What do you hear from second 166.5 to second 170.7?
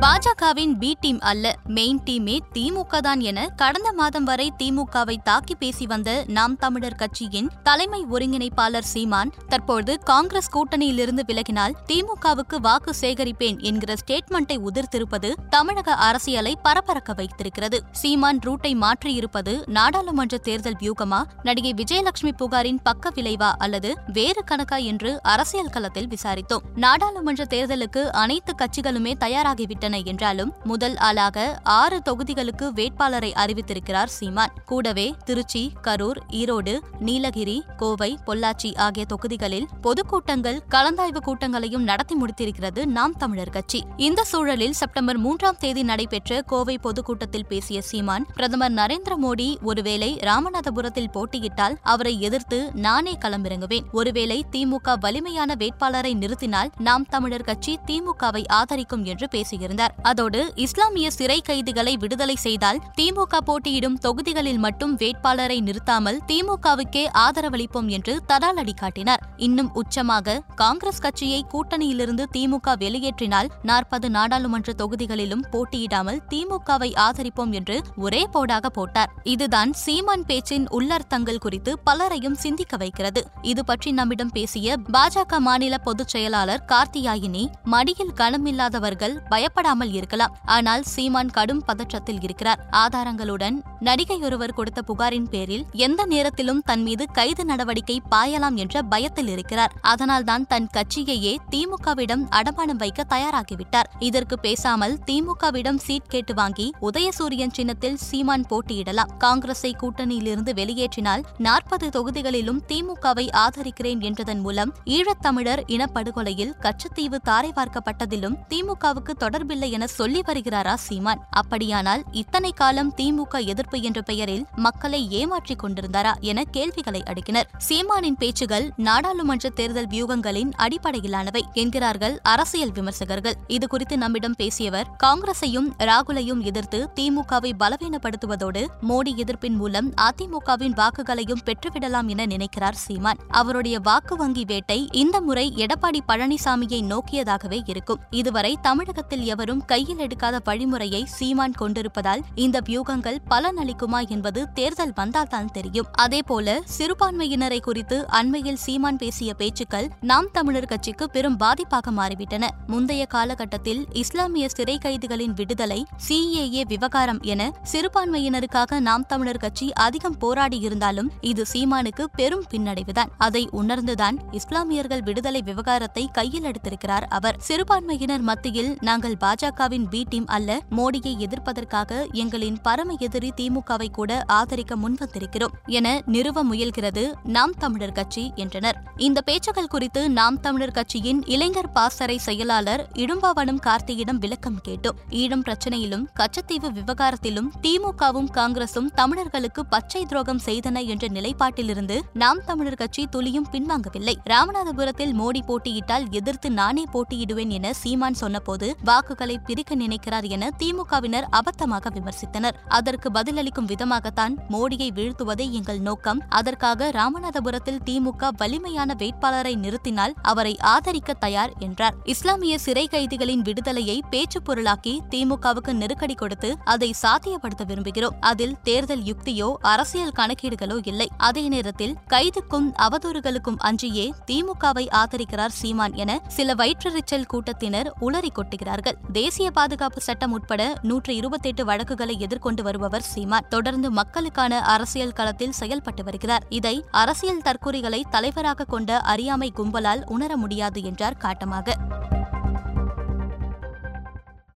விவகாரம் என சிறுபான்மையினருக்காக நாம் தமிழர் கட்சி அதிகம் போராடி